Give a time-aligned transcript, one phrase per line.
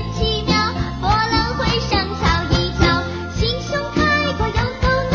[0.00, 0.54] 真奇妙
[1.02, 3.04] 波浪会上瞧一瞧
[3.36, 5.14] 心胸开阔有头脑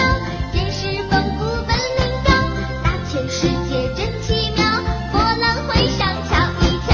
[0.53, 2.29] 见识丰富本领高
[2.83, 4.61] 大千世界真奇妙
[5.11, 6.29] 波浪会上瞧
[6.61, 6.87] 一瞧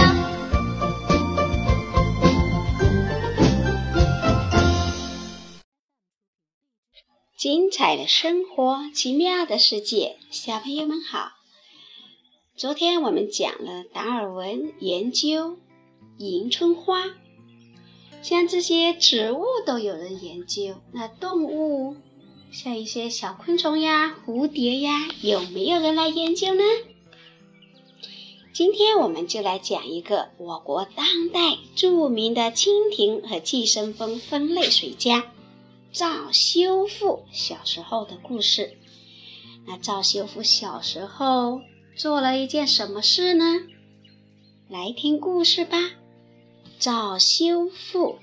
[7.37, 11.33] 精彩的生活奇妙的世界小朋友们好。
[12.55, 15.57] 昨天我们讲了达尔文研究
[16.17, 17.03] 迎春花
[18.21, 21.95] 像这些植物都有人研究，那动物
[22.51, 26.63] 像一些小昆虫呀、蝴蝶呀，有没有人来研究呢？
[28.53, 35.31] 今天我们就来讲一个我国当代著名的蜻蜓和寄生蜂分类学家。
[35.91, 38.77] 赵修复小时候的故事。
[39.65, 41.61] 那赵修复小时候
[41.95, 43.61] 做了一件什么事呢？
[44.69, 45.77] 来听故事吧。
[46.81, 48.17] 赵修复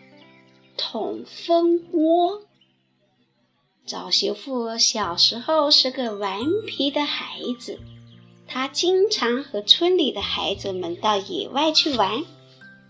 [0.77, 2.43] 捅蜂窝。
[3.87, 7.79] 赵修复小时候是个顽皮的孩子，
[8.49, 12.25] 他经常和村里的孩子们到野外去玩，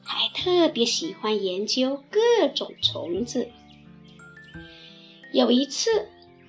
[0.02, 3.50] 还特别喜欢研究各种虫子。
[5.34, 6.08] 有一次，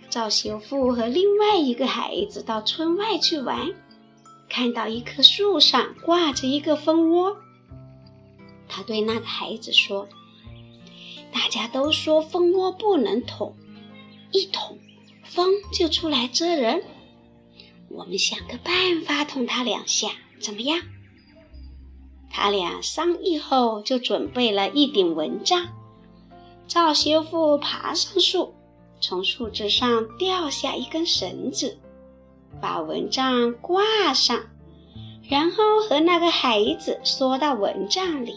[0.09, 3.73] 赵修复和另外一个孩子到村外去玩，
[4.48, 7.36] 看到一棵树上挂着一个蜂窝。
[8.80, 10.08] 他对那个孩子说
[11.34, 13.54] ：“大家都说蜂窝不能捅，
[14.32, 14.80] 一捅
[15.26, 16.82] 蜂就出来蛰人。
[17.89, 20.80] 我们想个办法捅它两下，怎么样？”
[22.32, 25.68] 他俩商议后，就准备了一顶蚊帐。
[26.66, 28.54] 赵修复爬上树。
[29.02, 31.78] 从树枝上掉下一根绳子，
[32.62, 34.45] 把蚊帐挂上，
[35.30, 38.36] 然后和那个孩子缩到蚊帐里，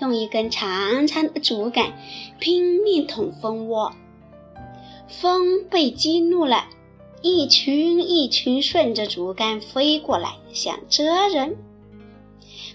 [0.00, 1.92] 用一根长长的竹竿
[2.38, 3.92] 拼命捅蜂窝。
[5.08, 6.66] 蜂被激怒了，
[7.20, 11.56] 一群一群顺着竹竿飞过来，想蛰人。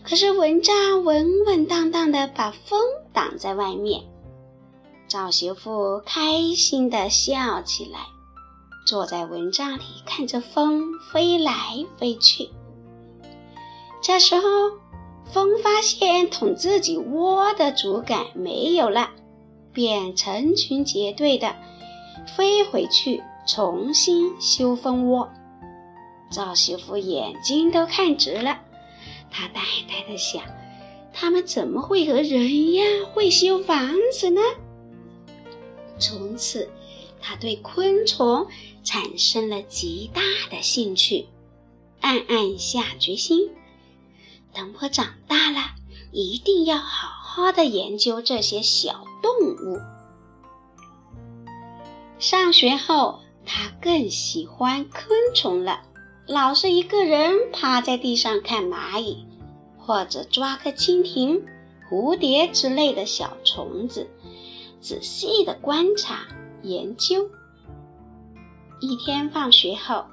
[0.03, 2.79] 可是蚊帐稳稳当当的把蜂
[3.11, 4.03] 挡在外面。
[5.07, 8.00] 赵媳妇开心的笑起来，
[8.85, 11.53] 坐在蚊帐里看着风飞来
[11.97, 12.50] 飞去。
[14.01, 14.41] 这时候，
[15.31, 19.11] 风发现捅自己窝的竹竿没有了，
[19.73, 21.55] 便成群结队的
[22.35, 25.29] 飞回去重新修蜂窝。
[26.31, 28.59] 赵媳妇眼睛都看直了，
[29.29, 30.43] 他呆呆的想：
[31.13, 34.41] 他们怎么会和人一样会修房子呢？
[35.99, 36.69] 从此，
[37.21, 38.47] 他对昆虫
[38.83, 41.27] 产生了极大的兴趣，
[42.01, 43.49] 暗暗下决心：
[44.57, 45.59] 等我长大了，
[46.12, 49.78] 一定要好好的研究这些小动物。
[52.18, 55.81] 上学后，他更喜欢昆虫了，
[56.25, 59.28] 老是一个人趴在地上看蚂蚁，
[59.78, 61.45] 或者抓个蜻蜓、
[61.88, 64.09] 蝴蝶之类的小虫子。
[64.81, 66.28] 仔细的观察
[66.63, 67.29] 研究。
[68.79, 70.06] 一天放学后，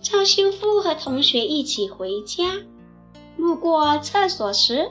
[0.00, 2.60] 赵修复和同学一起回家，
[3.36, 4.90] 路过厕所时，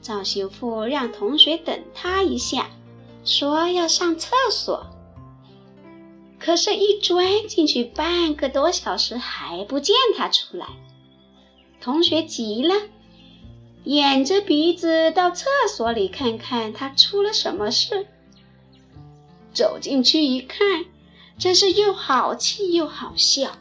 [0.00, 2.68] 赵修复让同学等他一下，
[3.24, 4.86] 说要上厕所。
[6.38, 10.66] 可是，一钻进去半个多小时还不见他出来，
[11.80, 12.74] 同学急了，
[13.84, 18.06] 掩着鼻子到厕所里看看他出了什么事。
[19.52, 20.84] 走进去一看，
[21.38, 23.52] 真是又好气又好笑。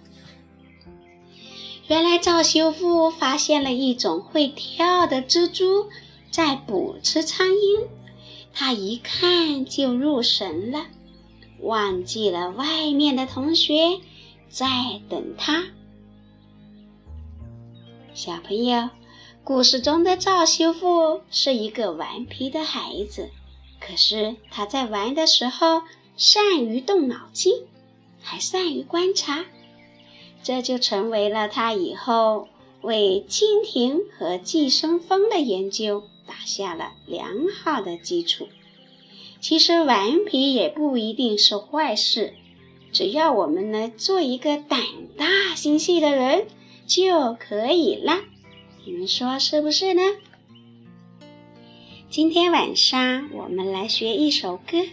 [1.88, 5.88] 原来赵修复发现了一种会跳的蜘蛛
[6.32, 7.86] 在捕吃苍蝇，
[8.54, 10.88] 他一看就入神了，
[11.62, 14.00] 忘记了外面的同学
[14.50, 14.68] 在
[15.10, 15.66] 等他。
[18.16, 18.90] 小朋友，
[19.44, 23.30] 故事中的赵修复是一个顽皮的孩子。
[23.80, 25.84] 可是他在玩的时候
[26.18, 27.54] 善于动脑筋，
[28.22, 29.46] 还善于观察，
[30.46, 32.48] 这就成为了他以后
[32.82, 38.48] 为蜻蜓和寄生蜂的研究打下了良好的基础。
[39.42, 42.36] 其实顽皮也不一定是坏事，
[42.92, 44.82] 只要我们能做一个胆
[45.18, 46.46] 大心细的人
[46.86, 48.20] 就可以了。
[48.86, 50.04] 你们说是不是呢？
[52.08, 54.86] 今天晚上我们来学一首歌，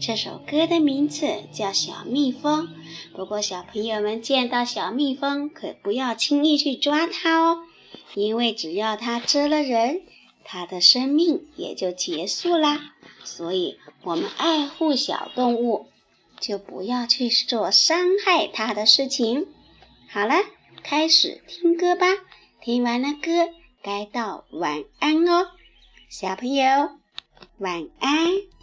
[0.00, 2.68] 这首歌的名字叫《小蜜蜂》。
[3.14, 7.64] 不过小朋友们见到小蜜蜂可不要轻易去抓它哦，
[8.14, 10.02] 因为只要它蛰了人，
[10.44, 12.94] 它的生命也就结束啦。
[13.24, 15.86] 所以，我们爱护小动物，
[16.38, 19.46] 就不要去做伤害它的事情。
[20.08, 20.34] 好了，
[20.82, 22.06] 开始听歌吧。
[22.60, 23.52] 听完了歌，
[23.82, 25.48] 该到晚安哦。
[26.08, 26.90] 小朋友，
[27.58, 28.53] 晚安。